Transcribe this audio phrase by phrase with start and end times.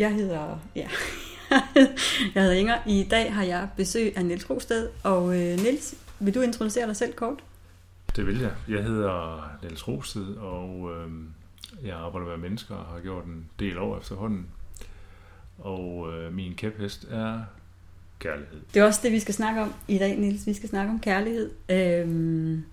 [0.00, 0.88] Jeg hedder, ja,
[2.34, 2.78] jeg hedder Inger.
[2.86, 4.88] I dag har jeg besøg af Niels Rosted.
[5.04, 7.44] Og øh, Niels, vil du introducere dig selv kort?
[8.16, 8.50] Det vil jeg.
[8.68, 11.10] Jeg hedder Niels Rosted, og øh,
[11.84, 14.46] jeg arbejder med mennesker og har gjort en del år efterhånden.
[15.58, 17.40] Og øh, min kæphest er
[18.18, 18.60] kærlighed.
[18.74, 20.46] Det er også det, vi skal snakke om i dag, Niels.
[20.46, 21.50] Vi skal snakke om kærlighed.
[21.68, 22.64] Øhm,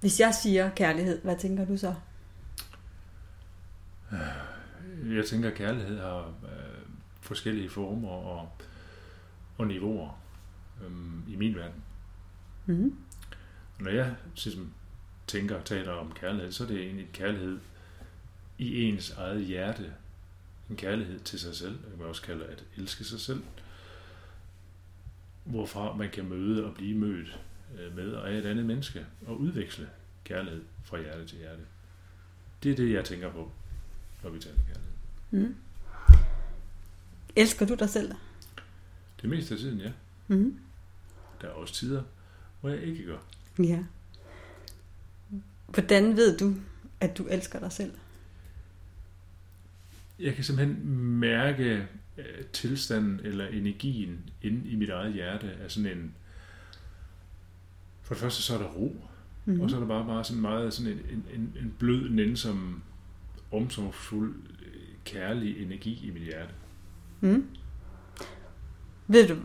[0.00, 1.94] hvis jeg siger kærlighed, hvad tænker du så?
[5.18, 6.88] Jeg tænker, at kærlighed har øh,
[7.20, 8.48] forskellige former og,
[9.58, 10.20] og niveauer
[10.82, 11.82] øh, i min verden.
[12.66, 12.96] Mm.
[13.80, 14.14] Når jeg
[14.44, 14.72] ligesom,
[15.26, 17.58] tænker og taler om kærlighed, så er det egentlig en kærlighed
[18.58, 19.92] i ens eget hjerte.
[20.70, 21.78] En kærlighed til sig selv.
[21.98, 23.42] Man også kalde at elske sig selv.
[25.44, 27.40] Hvorfra man kan møde og blive mødt
[27.78, 29.88] øh, med og af et andet menneske og udveksle
[30.24, 31.62] kærlighed fra hjerte til hjerte.
[32.62, 33.52] Det er det, jeg tænker på,
[34.22, 34.97] når vi taler kærlighed.
[35.30, 35.54] Mm.
[37.36, 38.12] Elsker du dig selv?
[39.22, 39.92] Det meste af tiden, ja.
[40.28, 40.58] Mm.
[41.40, 42.02] Der er også tider,
[42.60, 43.18] hvor jeg ikke gør.
[43.58, 43.84] Ja.
[45.66, 46.54] Hvordan ved du,
[47.00, 47.92] at du elsker dig selv?
[50.18, 51.86] Jeg kan simpelthen mærke
[52.18, 56.14] øh, tilstanden eller energien inde i mit eget hjerte af sådan en...
[58.02, 58.96] For det første så er der ro,
[59.44, 59.60] mm.
[59.60, 62.82] og så er der bare, bare sådan meget sådan en, en, en, blød, nænsom,
[63.52, 64.34] omsorgsfuld,
[65.12, 66.52] kærlig energi i mit hjerte.
[67.20, 67.46] Mm.
[69.06, 69.36] Ved du,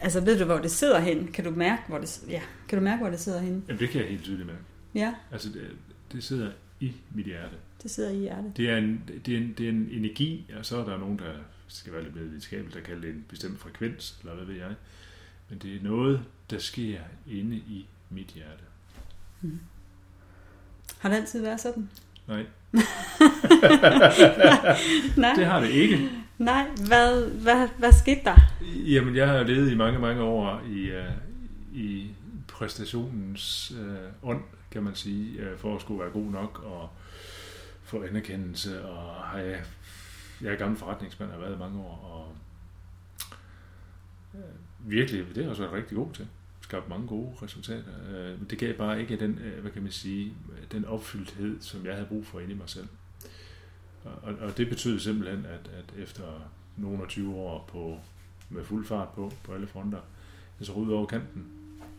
[0.00, 1.32] altså ved du, hvor det sidder hen?
[1.32, 3.64] Kan du mærke, hvor det, ja, kan du mærke, hvor det sidder hen?
[3.68, 4.60] Jamen, det kan jeg helt tydeligt mærke.
[4.94, 5.70] Ja, Altså, det,
[6.12, 7.56] det sidder i mit hjerte.
[7.82, 8.56] det sidder i hjertet.
[8.56, 11.18] Det er, en, det, er en, det er en energi, og så er der nogen,
[11.18, 11.32] der
[11.68, 14.74] skal være lidt mere videnskabeligt, der kalder det en bestemt frekvens, eller hvad ved jeg.
[15.50, 16.20] Men det er noget,
[16.50, 17.00] der sker
[17.30, 18.62] inde i mit hjerte.
[20.98, 21.90] Har det altid været sådan?
[22.28, 22.46] Nej,
[25.16, 26.10] Nej, det har det ikke.
[26.38, 26.68] nej.
[26.86, 28.36] Hvad, hvad, hvad skete der?
[28.62, 31.12] Jamen, jeg har levet i mange, mange år i, uh,
[31.72, 32.10] i
[32.48, 36.90] præstationens uh, ånd, kan man sige, uh, for at skulle være god nok og
[37.82, 38.84] få anerkendelse.
[38.84, 39.60] Og har jeg,
[40.40, 42.36] jeg er gammel forretningsmand har været i mange år, og
[44.34, 46.26] uh, virkelig, det har jeg også været rigtig god til.
[46.68, 47.92] Skabt mange gode resultater.
[48.08, 50.34] Uh, men det gav bare ikke den, uh, hvad kan man sige,
[50.72, 52.88] den opfyldthed, som jeg havde brug for inde i mig selv.
[54.04, 57.98] Og, og det betød simpelthen, at, at efter nogle og 20 år på,
[58.50, 60.00] med fuld fart på, på alle fronter,
[60.58, 61.46] jeg så rydde over kanten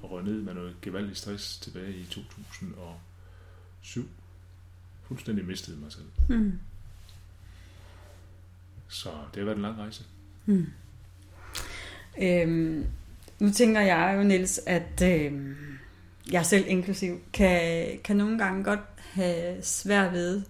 [0.02, 4.10] og røg ned med noget gevaldig stress tilbage i 2007.
[5.04, 6.06] Fuldstændig mistede mig selv.
[6.28, 6.60] Mm.
[8.88, 10.04] Så det har været en lang rejse.
[10.46, 10.68] Mm.
[12.22, 12.86] Øhm,
[13.40, 15.56] nu tænker jeg jo, Niels, at øhm,
[16.32, 20.42] jeg selv inklusiv kan, kan nogle gange godt have svært ved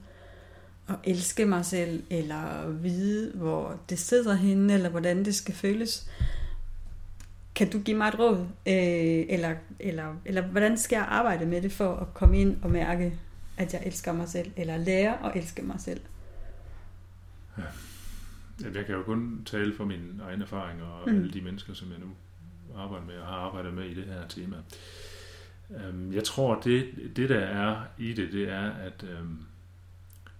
[0.90, 6.10] at elske mig selv, eller vide, hvor det sidder henne, eller hvordan det skal føles.
[7.56, 8.38] Kan du give mig et råd?
[8.68, 12.72] Øh, eller, eller, eller hvordan skal jeg arbejde med det for at komme ind og
[12.72, 13.20] mærke,
[13.58, 16.02] at jeg elsker mig selv, eller lære at elske mig selv?
[18.62, 21.16] Jamen, Jeg kan jo kun tale for mine egne erfaringer og mm.
[21.16, 22.08] alle de mennesker, som jeg nu
[22.78, 24.58] arbejder med og har arbejdet med i det her tema.
[25.70, 29.38] Øhm, Jeg tror, det, det der er i det, det er, at øhm,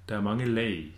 [0.10, 0.96] der er mange lag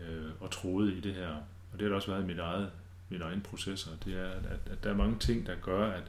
[0.00, 1.28] øh, og tråde i det her.
[1.72, 2.70] Og det har der også været i mit eget,
[3.08, 3.90] mit egen processer.
[4.04, 6.04] Det er, at, at, at der er mange ting, der gør, at,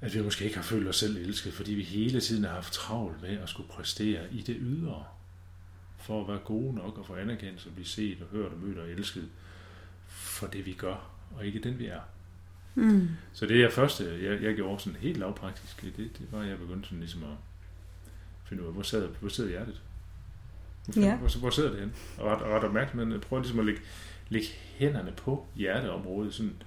[0.00, 2.72] at vi måske ikke har følt os selv elsket, fordi vi hele tiden har haft
[2.72, 5.04] travlt med at skulle præstere i det ydre
[5.98, 8.78] for at være gode nok og få anerkendelse og blive set og hørt og mødt
[8.78, 9.28] og elsket
[10.06, 12.00] for det vi gør, og ikke den vi er.
[12.74, 13.08] Mm.
[13.32, 16.58] Så det er første, jeg, jeg gjorde sådan helt lavpraktisk, det, det var, at jeg
[16.58, 17.36] begyndte sådan ligesom at
[18.44, 19.82] finde ud af, hvor sidder, hvor sidder hjertet?
[20.86, 21.16] Hvor, Ja.
[21.16, 21.92] hvor, hvor sidder det hen?
[22.18, 23.80] Og ret, ret opmærksomhed, jeg prøver ligesom at lægge,
[24.28, 24.46] lægge
[24.76, 26.62] hænderne på hjerteområdet, sådan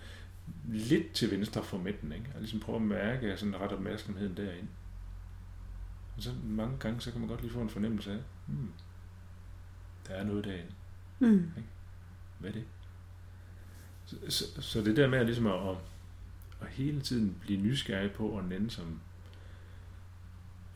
[0.68, 2.26] lidt til venstre for midten, ikke?
[2.36, 4.68] og ligesom prøve at mærke sådan ret opmærksomheden derinde.
[6.18, 8.72] Og så mange gange, så kan man godt lige få en fornemmelse af, hmm,
[10.08, 10.72] der er noget derinde.
[11.20, 11.52] Mm.
[12.40, 12.64] Hvad er det?
[14.30, 15.76] Så, så, det der med at, ligesom at, at,
[16.62, 19.00] at hele tiden blive nysgerrig på og nænde som...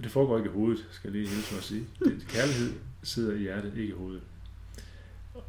[0.03, 1.87] Det foregår ikke i hovedet, skal jeg lige hilse at sige.
[1.99, 2.73] Det, kærlighed
[3.03, 4.21] sidder i hjertet, ikke i hovedet.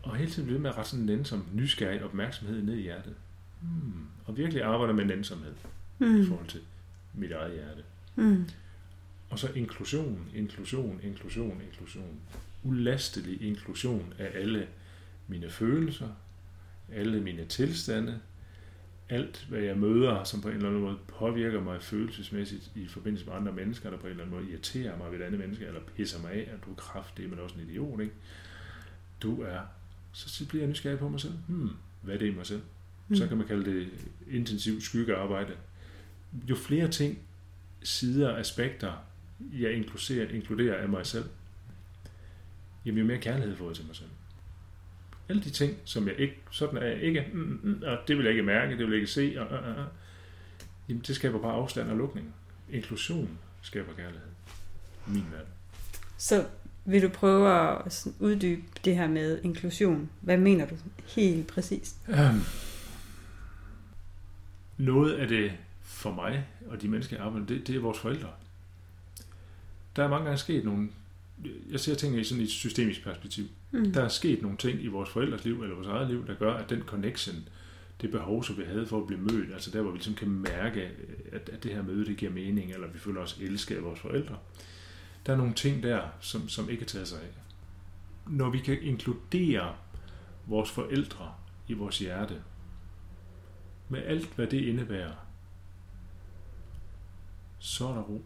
[0.02, 3.14] Og hele tiden blive med at rette sådan nænsom, nysgerrig opmærksomhed ned i hjertet.
[3.60, 4.06] Hmm.
[4.24, 5.52] Og virkelig arbejde med nænsomhed
[6.00, 6.26] i Mm.
[6.26, 6.60] forhold til
[7.14, 7.82] mit eget hjerte.
[8.16, 8.44] Mm.
[9.30, 12.20] Og så inklusion, inklusion, inklusion, inklusion.
[12.62, 14.68] Ulastelig inklusion af alle
[15.28, 16.08] mine følelser,
[16.92, 18.20] alle mine tilstande,
[19.08, 23.26] alt, hvad jeg møder, som på en eller anden måde påvirker mig følelsesmæssigt i forbindelse
[23.26, 25.66] med andre mennesker, der på en eller anden måde irriterer mig ved et andet menneske,
[25.66, 28.12] eller pisser mig af, at du er kraftig, men også en idiot, ikke?
[29.22, 29.60] Du er,
[30.12, 31.34] så bliver jeg nysgerrig på mig selv.
[31.48, 31.70] Hmm,
[32.02, 32.62] hvad er det i mig selv?
[33.08, 33.16] Mm.
[33.16, 33.88] Så kan man kalde det
[34.30, 35.52] intensivt skyggearbejde.
[36.50, 37.18] Jo flere ting,
[37.82, 38.92] sider, aspekter,
[39.52, 41.24] jeg inkluderer, inkluderer af mig selv,
[42.84, 44.08] jamen jo mere kærlighed får jeg til mig selv.
[45.32, 48.16] Alle de ting, som jeg ikke, sådan er jeg ikke, mm, mm, mm, og det
[48.16, 49.86] vil jeg ikke mærke, det vil jeg ikke se, og, og, og,
[50.88, 52.34] jamen det skaber bare afstand og lukning.
[52.70, 54.28] Inklusion skaber kærlighed.
[55.06, 55.52] Min verden.
[56.18, 56.46] Så
[56.84, 60.10] vil du prøve at uddybe det her med inklusion?
[60.20, 60.74] Hvad mener du
[61.16, 61.96] helt præcist?
[62.08, 62.42] Um,
[64.76, 65.52] noget af det
[65.82, 68.28] for mig og de mennesker, jeg arbejder det, det er vores forældre.
[69.96, 70.88] Der er mange gange sket nogle
[71.70, 73.44] jeg ser tingene i sådan et systemisk perspektiv.
[73.70, 73.92] Mm.
[73.92, 76.54] Der er sket nogle ting i vores forældres liv, eller vores eget liv, der gør,
[76.54, 77.48] at den connection,
[78.00, 80.28] det behov, som vi havde for at blive mødt, altså der, hvor vi ligesom kan
[80.28, 80.90] mærke,
[81.32, 84.00] at, at det her møde, det giver mening, eller vi føler os elsket af vores
[84.00, 84.38] forældre.
[85.26, 87.28] Der er nogle ting der, som, som ikke kan tage sig af.
[88.26, 89.74] Når vi kan inkludere
[90.46, 91.34] vores forældre
[91.68, 92.42] i vores hjerte,
[93.88, 95.12] med alt, hvad det indebærer,
[97.58, 98.24] så er der ro.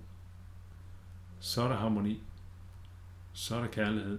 [1.41, 2.23] Så er der harmoni
[3.37, 4.19] så er der kærlighed,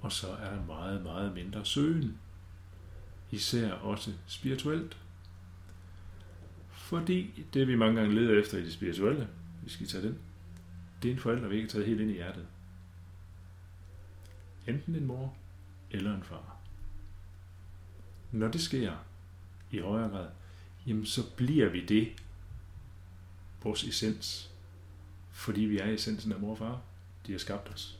[0.00, 2.18] og så er der meget, meget mindre søgen.
[3.30, 4.96] Især også spirituelt.
[6.70, 9.28] Fordi det vi mange gange leder efter i det spirituelle,
[9.64, 10.18] vi skal tage den,
[11.02, 12.46] det er en forælder, vi ikke har taget helt ind i hjertet.
[14.66, 15.36] Enten en mor
[15.90, 16.56] eller en far.
[18.32, 18.92] Når det sker
[19.70, 20.28] i højere grad,
[20.86, 22.12] jamen så bliver vi det,
[23.62, 24.50] vores essens,
[25.30, 26.80] fordi vi er essensen af mor og far.
[27.26, 27.98] De har skabt os.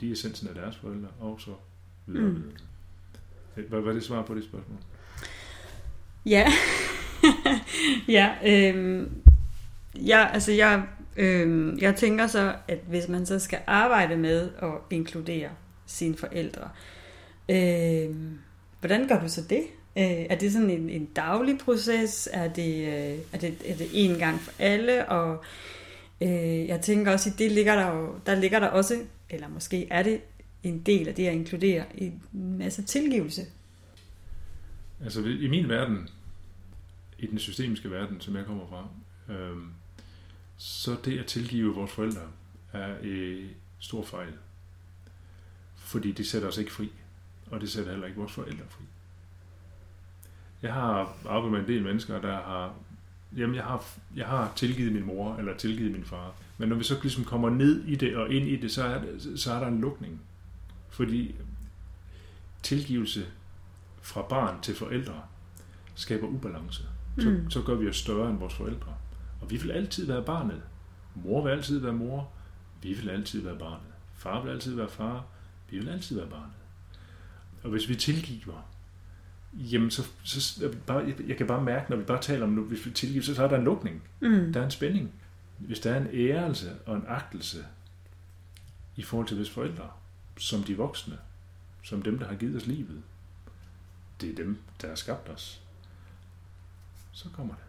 [0.00, 1.50] De er essensen af deres forældre, og så
[2.06, 2.28] videre.
[2.28, 2.52] Mm.
[3.68, 4.78] Hvad var det svar på det spørgsmål?
[6.26, 6.52] Ja.
[8.08, 9.10] ja, øhm,
[9.94, 10.86] ja, altså jeg,
[11.16, 15.50] øhm, jeg tænker så, at hvis man så skal arbejde med at inkludere
[15.86, 16.70] sine forældre,
[17.48, 18.38] øhm,
[18.80, 19.62] hvordan gør du så det?
[19.98, 22.28] Øh, er det sådan en, en daglig proces?
[22.32, 25.08] Er det, øh, er, det, er det en gang for alle?
[25.08, 25.44] Og
[26.20, 29.88] Øh, jeg tænker også, at det ligger der jo, der ligger der også, eller måske
[29.90, 30.20] er det
[30.62, 33.42] en del af det at inkludere en masse tilgivelse.
[35.04, 36.08] Altså i min verden,
[37.18, 38.88] i den systemiske verden, som jeg kommer fra,
[39.34, 39.56] øh,
[40.56, 42.22] så det at tilgive vores forældre
[42.72, 44.32] er en stor fejl.
[45.76, 46.92] Fordi det sætter os ikke fri,
[47.50, 48.84] og det sætter heller ikke vores forældre fri.
[50.62, 52.74] Jeg har arbejdet med en del mennesker, der har
[53.36, 53.84] jamen jeg har,
[54.16, 56.34] jeg har tilgivet min mor, eller tilgivet min far.
[56.58, 59.00] Men når vi så ligesom kommer ned i det og ind i det, så er,
[59.36, 60.20] så er der en lukning.
[60.88, 61.34] Fordi
[62.62, 63.26] tilgivelse
[64.02, 65.22] fra barn til forældre
[65.94, 66.82] skaber ubalance.
[67.18, 67.50] Så, mm.
[67.50, 68.94] så gør vi os større end vores forældre.
[69.40, 70.62] Og vi vil altid være barnet.
[71.14, 72.28] Mor vil altid være mor.
[72.82, 73.92] Vi vil altid være barnet.
[74.16, 75.24] Far vil altid være far.
[75.70, 76.54] Vi vil altid være barnet.
[77.62, 78.68] Og hvis vi tilgiver,
[79.52, 82.86] jamen så, så bare, jeg kan bare mærke, når vi bare taler om, nu, hvis
[82.86, 84.02] vi tilgiver, så, er der en lukning.
[84.20, 84.52] Mm.
[84.52, 85.12] Der er en spænding.
[85.58, 87.64] Hvis der er en ærelse og en agtelse
[88.96, 89.90] i forhold til vores forældre,
[90.38, 91.18] som de voksne,
[91.82, 93.02] som dem, der har givet os livet,
[94.20, 95.62] det er dem, der har skabt os,
[97.12, 97.62] så kommer det.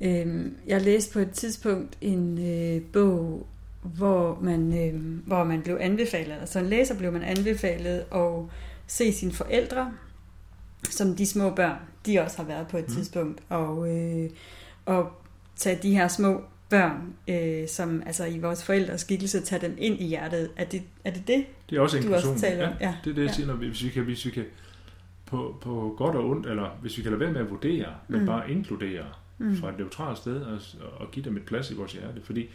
[0.00, 3.46] Øhm, jeg læste på et tidspunkt en øh, bog,
[3.82, 8.50] hvor man, øh, hvor man blev anbefalet, altså en læser blev man anbefalet og
[8.92, 9.92] se sine forældre,
[10.90, 12.94] som de små børn, de også har været på et mm.
[12.94, 14.30] tidspunkt, og, øh,
[14.86, 15.12] og
[15.56, 20.00] tage de her små børn, øh, som altså i vores forældres skikkelse, tage dem ind
[20.00, 20.50] i hjertet.
[20.56, 22.36] Er det er det, det Det er også inklusion.
[22.36, 22.74] Taler om?
[22.80, 23.34] Ja, ja, det er det, jeg ja.
[23.34, 24.44] siger, når vi, hvis vi kan, hvis vi kan
[25.26, 28.20] på, på godt og ondt, eller hvis vi kan lade være med at vurdere, men
[28.20, 28.26] mm.
[28.26, 29.04] bare inkludere
[29.38, 29.56] mm.
[29.56, 30.60] fra et neutralt sted, og,
[30.96, 32.20] og give dem et plads i vores hjerte.
[32.24, 32.48] Fordi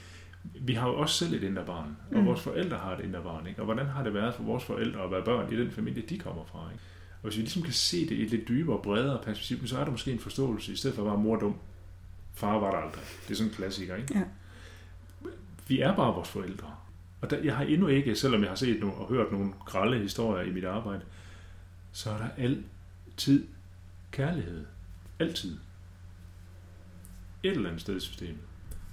[0.61, 2.25] vi har jo også selv et indre barn, og mm.
[2.25, 3.47] vores forældre har et indre barn.
[3.47, 3.61] Ikke?
[3.61, 6.19] Og hvordan har det været for vores forældre at være børn i den familie, de
[6.19, 6.71] kommer fra?
[6.71, 6.83] Ikke?
[7.13, 9.79] Og hvis vi ligesom kan se det i et lidt dybere og bredere perspektiv, så
[9.79, 11.55] er der måske en forståelse, i stedet for at være mor dum.
[12.33, 13.03] Far var der aldrig.
[13.23, 14.17] Det er sådan en klassiker, ikke?
[14.17, 14.23] Ja.
[15.67, 16.75] Vi er bare vores forældre.
[17.21, 19.99] Og der, jeg har endnu ikke, selvom jeg har set nogle, og hørt nogle grælde
[19.99, 21.01] historier i mit arbejde,
[21.91, 23.47] så er der altid
[24.11, 24.65] kærlighed.
[25.19, 25.57] Altid.
[27.43, 28.39] Et eller andet sted i systemet.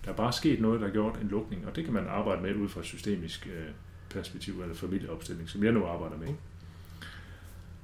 [0.04, 2.42] Der er bare sket noget, der har gjort en lukning, og det kan man arbejde
[2.42, 3.66] med ud fra et systemisk øh,
[4.10, 6.26] perspektiv eller familieopstilling, som jeg nu arbejder med.
[6.26, 6.40] Ikke?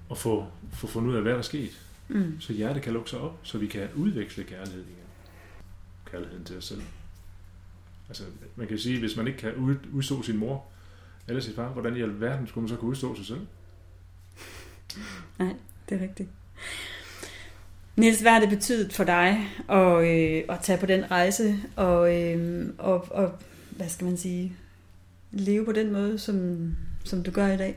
[0.08, 1.86] Og få, få fundet ud af, hvad der er sket.
[2.08, 2.40] Mm.
[2.40, 4.96] Så hjertet kan lukke sig op, så vi kan udveksle kærlighed igen.
[6.06, 6.82] Kærligheden til os selv.
[8.08, 8.24] Altså,
[8.56, 10.64] man kan sige, hvis man ikke kan ud, udstå sin mor
[11.28, 13.46] eller sin far, hvordan i alverden skulle man så kunne udstå sig selv?
[15.38, 15.56] Nej,
[15.88, 16.28] det er rigtigt.
[18.00, 22.20] Niels, hvad har det betydet for dig at, øh, at tage på den rejse og,
[22.20, 23.38] øh, og, og,
[23.70, 24.56] hvad skal man sige,
[25.30, 27.76] leve på den måde, som, som du gør i dag?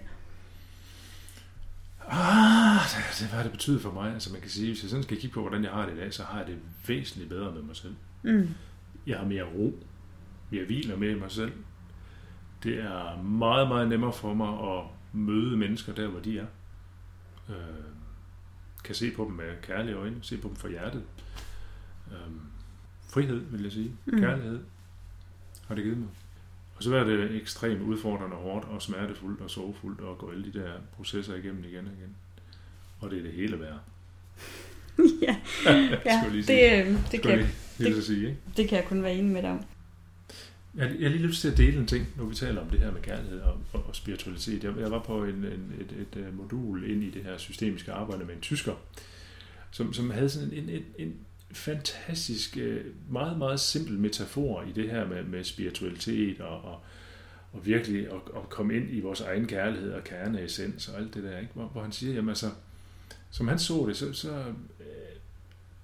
[2.08, 4.14] Ah, det, det, hvad har det betydet for mig?
[4.14, 5.98] Altså man kan sige, hvis jeg sådan skal kigge på, hvordan jeg har det i
[5.98, 7.96] dag, så har jeg det væsentligt bedre med mig selv.
[8.24, 8.50] Mm.
[9.08, 9.80] Jeg har mere ro.
[10.52, 11.52] Jeg hviler mere i mig selv.
[12.64, 16.46] Det er meget, meget nemmere for mig at møde mennesker der, hvor de er.
[17.50, 17.56] Øh,
[18.84, 21.04] kan se på dem med kærlige øjne, se på dem for hjertet.
[22.12, 22.34] Øh,
[23.10, 23.92] frihed, vil jeg sige.
[24.06, 24.20] Mm.
[24.20, 24.60] Kærlighed
[25.68, 26.08] har det givet mig.
[26.76, 30.60] Og så er det ekstremt udfordrende, hårdt og smertefuldt og sorgfuldt at gå alle de
[30.60, 32.16] der processer igennem igen og igen.
[33.00, 33.80] Og det er det hele værd.
[35.22, 35.36] ja,
[36.06, 36.48] ja det,
[37.12, 37.48] det, kan, jeg
[37.78, 38.38] lige, sige, ikke?
[38.58, 39.66] det kan jeg kun være enig med dig om.
[40.76, 42.80] Jeg, jeg har lige lyst til at dele en ting, når vi taler om det
[42.80, 44.64] her med kærlighed og, og, og spiritualitet.
[44.64, 47.92] Jeg, jeg var på en, en, et, et, et modul ind i det her systemiske
[47.92, 48.74] arbejde med en tysker,
[49.72, 51.16] som, som havde sådan en, en, en
[51.52, 56.80] fantastisk, øh, meget, meget simpel metafor i det her med, med spiritualitet og, og,
[57.54, 61.24] og virkelig at, at komme ind i vores egen kærlighed og kerneessens og alt det
[61.24, 61.52] der, ikke?
[61.54, 62.50] Hvor, hvor han siger, jamen altså,
[63.32, 64.38] som han så det, så, så
[64.80, 65.16] øh,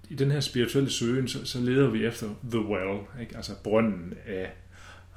[0.10, 3.38] i den her spirituelle søgen, så, så leder vi efter the well, ikke?
[3.38, 4.52] altså brønden af,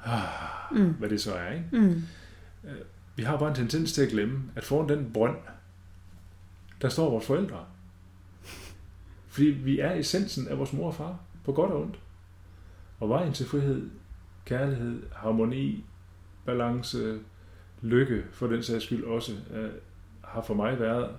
[0.05, 0.93] ah, Mm.
[0.93, 1.51] hvad det så er.
[1.51, 1.65] Ikke?
[1.71, 2.03] Mm.
[3.15, 5.37] Vi har bare en tendens til at glemme, at foran den brønd,
[6.81, 7.65] der står vores forældre.
[9.27, 11.99] Fordi vi er essensen af vores mor og far, på godt og ondt.
[12.99, 13.89] Og vejen til frihed,
[14.45, 15.85] kærlighed, harmoni,
[16.45, 17.19] balance,
[17.81, 19.71] lykke, for den sags skyld også, øh,
[20.23, 21.15] har for mig været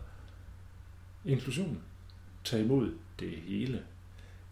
[1.24, 1.78] inklusion.
[2.44, 3.82] Tag imod det hele.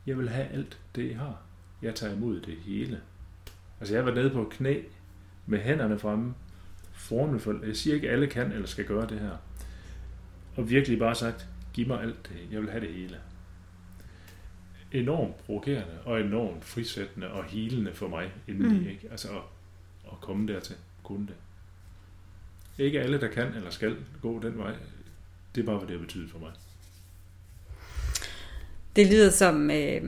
[0.06, 1.36] Jeg vil have alt det, I har.
[1.82, 3.00] Jeg tager imod det hele.
[3.82, 4.80] Altså jeg var nede på knæ
[5.46, 6.34] med hænderne fremme
[6.92, 9.36] foran for, jeg siger ikke, at alle kan eller skal gøre det her.
[10.56, 13.16] Og virkelig bare sagt, giv mig alt det, jeg vil have det hele.
[14.92, 18.88] Enormt provokerende og enormt frisættende og helende for mig indeni, mm.
[18.88, 19.08] ikke?
[19.10, 19.42] Altså at,
[20.12, 21.36] at komme dertil, kunne det.
[22.84, 24.74] Ikke alle, der kan eller skal gå den vej.
[25.54, 26.52] Det er bare, hvad det har betydet for mig.
[28.96, 30.02] Det lyder som øh,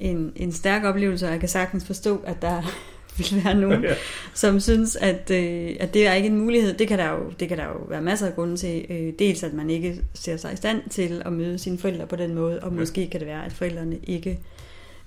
[0.00, 2.62] en, en stærk oplevelse, og jeg kan sagtens forstå, at der
[3.18, 3.94] vil være nogen, Ja.
[4.34, 6.74] som synes, at, øh, at det er ikke en mulighed.
[6.74, 8.86] Det kan der jo, det kan der jo være masser af grunde til.
[8.90, 12.16] Øh, dels at man ikke ser sig i stand til at møde sine forældre på
[12.16, 12.78] den måde, og Ja.
[12.78, 14.38] måske kan det være, at forældrene ikke,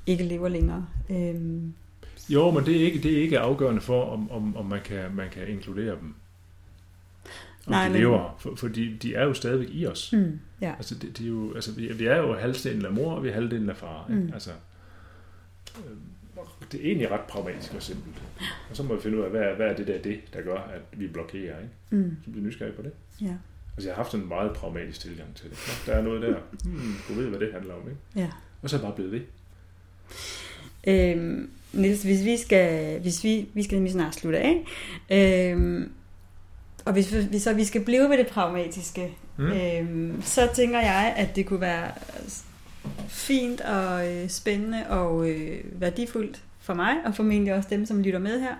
[0.07, 0.85] ikke lever længere.
[1.09, 1.35] Øh,
[2.29, 5.00] Jo, men det er ikke, det er ikke afgørende for, om, om, om man, kan,
[5.15, 6.13] man kan inkludere dem.
[7.67, 10.13] Om Nej, de men- lever, for, fordi de er jo stadigvæk i os.
[10.13, 10.73] mm, ja.
[10.77, 13.29] Altså, det, det er jo, altså vi, vi er jo halvdelen af mor, og vi
[13.29, 14.07] er halvdelen af far.
[14.09, 14.21] Ikke?
[14.21, 14.29] Mm.
[14.33, 14.50] Altså,
[16.72, 18.15] det er egentlig ret pragmatisk og simpelt.
[18.70, 20.42] Og så må vi finde ud af, hvad, er- hvad er det der det, der
[20.42, 21.58] gør, at vi blokerer.
[21.60, 21.70] Ikke?
[21.89, 22.92] Mm, Så bliver nysgerrig på det.
[23.22, 23.34] ja.
[23.77, 25.58] Altså, jeg har haft en meget pragmatisk tilgang til det.
[25.86, 26.36] Der er noget der.
[26.63, 27.82] Hmm, du ved, hvad det handler om.
[27.89, 28.00] Ikke?
[28.15, 28.30] ja.
[28.62, 29.22] Og så er jeg bare blevet ved.
[30.88, 34.63] Øhm, Niels, hvis vi skal, hvis vi, vi skal nemlig snart slutte af,
[35.12, 35.92] øhm,
[36.86, 39.44] og hvis vi, så vi skal blive ved det pragmatiske, Mm.
[39.51, 41.92] øhm, så tænker jeg, at det kunne være
[43.08, 48.20] fint og øh, spændende og øh, værdifuldt for mig, og formentlig også dem, som lytter
[48.20, 48.56] med her,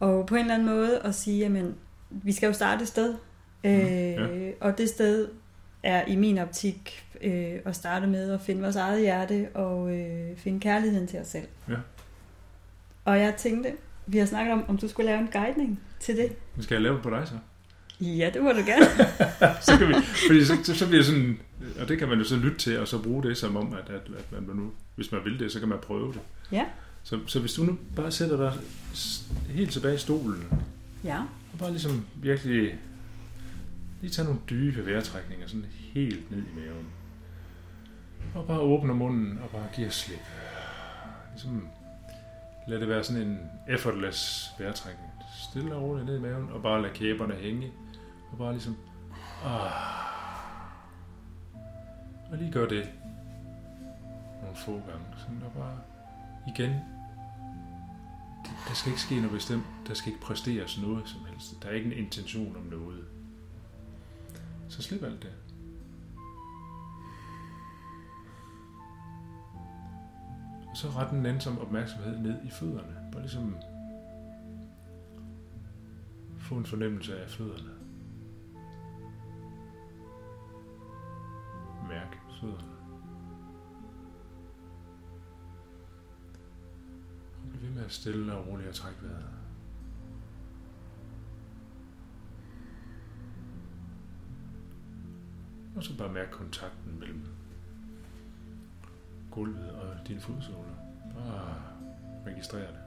[0.00, 1.74] og på en eller anden måde at sige, jamen,
[2.10, 3.14] vi skal jo starte et sted,
[3.64, 4.50] øh, ja.
[4.60, 5.28] og det sted
[5.82, 10.36] er i min optik øh, at starte med at finde vores eget hjerte og øh,
[10.36, 11.46] finde kærligheden til os selv.
[11.68, 11.76] Ja.
[13.04, 13.72] Og jeg tænkte,
[14.06, 16.32] vi har snakket om, om du skulle lave en guidning til det.
[16.60, 17.34] Skal jeg lave det på dig så?
[18.02, 18.86] Ja, det må du gerne.
[19.66, 19.94] så kan vi,
[20.28, 21.40] fordi så, så, bliver sådan,
[21.80, 23.94] og det kan man jo så lytte til, og så bruge det som om, at,
[23.94, 26.20] at, at man nu, hvis man vil det, så kan man prøve det.
[26.52, 26.64] Ja.
[27.02, 28.52] Så, så hvis du nu bare sætter dig
[29.48, 30.44] helt tilbage i stolen,
[31.04, 31.18] ja.
[31.52, 32.78] og bare ligesom virkelig
[34.00, 36.86] lige tage nogle dybe vejrtrækninger, sådan helt ned i maven.
[38.34, 40.20] Og bare åbner munden, og bare giver slip.
[41.32, 41.68] Ligesom
[42.68, 45.10] lad det være sådan en effortless vejrtrækning.
[45.50, 47.72] Stille og roligt ned i maven, og bare lad kæberne hænge.
[48.32, 48.76] Og bare ligesom...
[49.44, 49.72] Ah.
[52.30, 52.88] Og lige gør det
[54.42, 55.04] nogle få gange.
[55.16, 55.78] Sådan der bare
[56.48, 56.70] igen.
[58.44, 59.64] Det- Der skal ikke ske noget bestemt.
[59.88, 61.62] Der skal ikke præsteres noget som helst.
[61.62, 63.04] Der er ikke en intention om noget.
[64.68, 65.32] Så slip alt det.
[70.70, 72.96] Og så ret den nænsom opmærksomhed ned i fødderne.
[73.12, 73.56] Bare ligesom
[76.38, 77.70] få en fornemmelse af fødderne.
[82.42, 82.68] Fødderne.
[87.42, 89.24] Og bliv ved med at stille og roligt at trække vejret.
[95.76, 97.24] Og så bare mærk kontakten mellem
[99.30, 100.74] gulvet og dine fodsåler.
[101.14, 101.54] Bare
[102.26, 102.81] registrer det.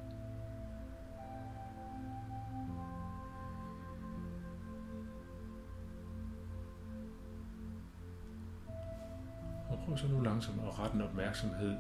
[9.86, 11.75] Og prøv så nu langsomt at rette en opmærksomhed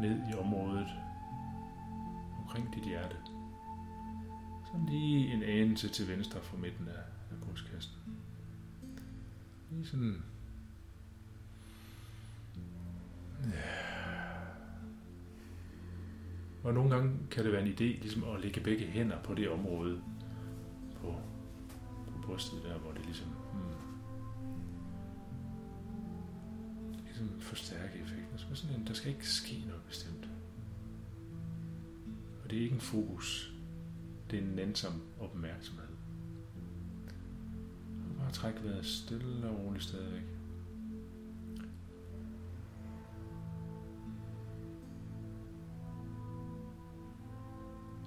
[0.00, 0.86] ned i området
[2.38, 3.16] omkring dit hjerte.
[4.64, 7.92] Så lige en anelse til venstre for midten af, af brystkassen.
[9.70, 10.22] Lige sådan.
[13.44, 13.84] Ja.
[16.64, 19.48] Og nogle gange kan det være en idé ligesom at lægge begge hænder på det
[19.48, 20.00] område
[21.00, 21.14] på,
[22.06, 23.93] på brystet der, hvor det ligesom hmm,
[27.24, 28.38] ligesom forstærke effekten.
[28.38, 30.28] Så sådan en, der skal ikke ske noget bestemt.
[32.44, 33.54] Og det er ikke en fokus.
[34.30, 35.88] Det er en nænsom opmærksomhed.
[37.88, 40.24] Og bare træk vejret stille og roligt stadigvæk.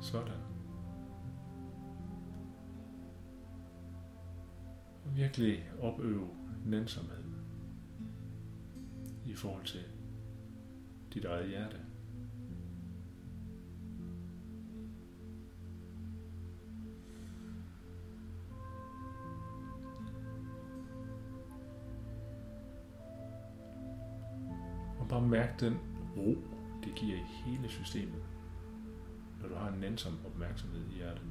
[0.01, 0.41] Sådan.
[5.05, 6.27] Og virkelig opøve
[6.65, 7.26] nænsomhed
[9.37, 9.83] forhold til
[11.13, 11.77] dit eget hjerte.
[24.99, 25.77] Og bare mærk den
[26.17, 26.35] ro,
[26.83, 28.23] det giver i hele systemet,
[29.41, 31.23] når du har en nænsom opmærksomhed i hjertet.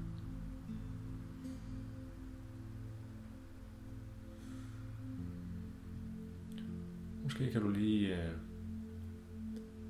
[7.37, 8.19] Måske kan du lige uh,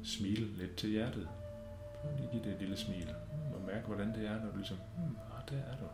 [0.03, 1.29] smile lidt til hjertet.
[2.00, 3.09] Prøv lige at give det et lille smil.
[3.54, 5.85] Og mærke, hvordan det er, når du ligesom, hmm, ah, der er du.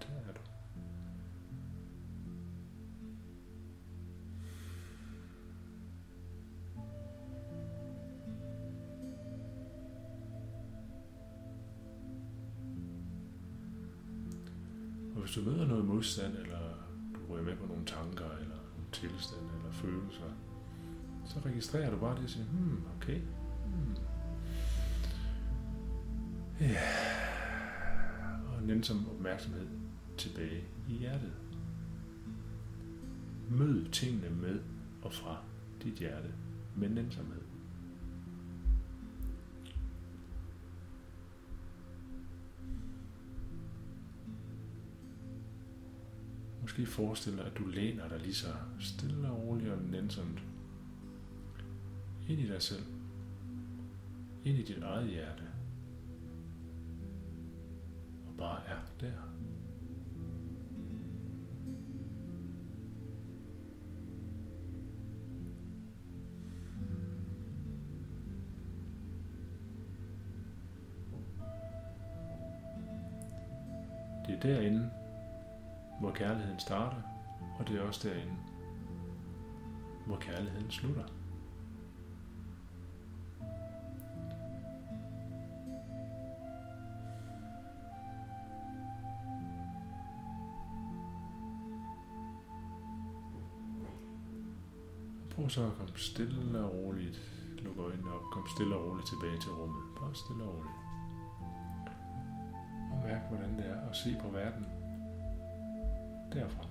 [0.00, 0.40] Der er du.
[15.14, 16.58] Og hvis du møder noget modstand, eller
[17.14, 20.53] du ryger med på nogle tanker, eller nogle tilstande, eller følelser,
[21.26, 23.20] så registrerer du bare det og siger, hmm, okay.
[23.66, 23.96] Hmm.
[26.60, 26.76] Ja.
[28.56, 29.66] Og nænsom opmærksomhed
[30.16, 31.32] tilbage i hjertet.
[33.50, 34.60] Mød tingene med
[35.02, 35.38] og fra
[35.82, 36.28] dit hjerte
[36.76, 37.40] med nænsomhed.
[46.62, 50.42] Måske forestil dig, at du læner dig lige så stille og roligt og nænsomt
[52.28, 52.84] ind i dig selv.
[54.44, 55.42] Ind i dit eget hjerte.
[58.26, 59.34] Og bare er der.
[74.26, 74.90] Det er derinde,
[76.00, 77.02] hvor kærligheden starter,
[77.58, 78.36] og det er også derinde,
[80.06, 81.13] hvor kærligheden slutter.
[95.34, 97.20] Prøv så at komme stille og roligt.
[97.58, 98.22] Luk øjnene op.
[98.32, 99.82] Kom stille og roligt tilbage til rummet.
[100.00, 100.78] Bare stille og roligt.
[102.92, 104.66] Og mærk, hvordan det er at se på verden
[106.32, 106.66] derfra.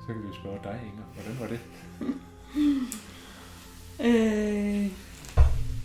[0.00, 1.04] Så kan vi spørge dig, Inger.
[1.14, 1.60] Hvordan var det?
[4.00, 4.90] Øh,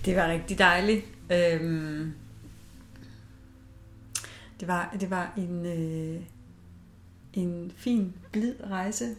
[0.06, 1.06] det var rigtig dejligt.
[1.30, 2.08] Øh,
[4.62, 6.22] det var, det var en, øh,
[7.34, 9.16] en fin, blid rejse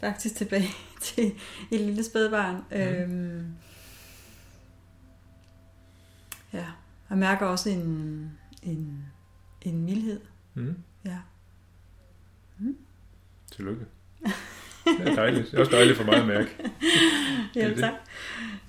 [0.00, 0.68] faktisk tilbage
[1.02, 1.32] til
[1.70, 2.64] et lille spædbarn.
[2.70, 2.76] Mm.
[2.76, 3.44] Øh,
[6.52, 6.66] ja,
[7.10, 8.30] jeg mærker også en,
[8.62, 9.04] en,
[9.62, 10.20] en mildhed.
[10.54, 10.76] Mm.
[11.04, 11.18] Ja.
[13.52, 13.84] Tillykke.
[14.84, 15.50] Det er dejligt.
[15.50, 16.50] Det er også dejligt for mig at mærke.
[17.56, 17.78] ja, det.
[17.78, 17.92] tak.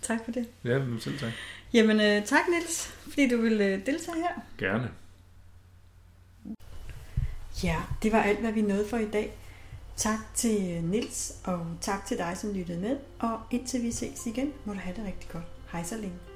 [0.02, 0.48] Tak for det.
[0.64, 1.32] Ja, men selv tak.
[1.74, 4.42] Jamen, øh, tak Nils, fordi du ville øh, deltage her.
[4.58, 4.92] Gerne.
[7.64, 9.34] Ja, det var alt, hvad vi nåede for i dag.
[9.96, 12.98] Tak til øh, Nils og tak til dig, som lyttede med.
[13.20, 15.44] Og indtil vi ses igen, må du have det rigtig godt.
[15.72, 16.31] Hej så længe.